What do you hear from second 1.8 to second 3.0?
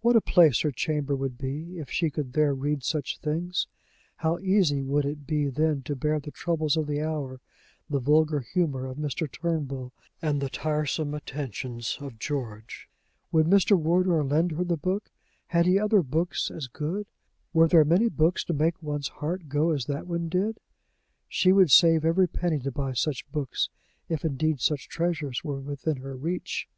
she could there read